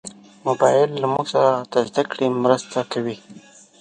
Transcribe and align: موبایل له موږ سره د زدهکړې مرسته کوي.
موبایل 0.45 0.89
له 1.01 1.07
موږ 1.13 1.25
سره 1.33 1.51
د 1.73 1.75
زدهکړې 1.89 2.27
مرسته 2.43 2.79
کوي. 2.91 3.17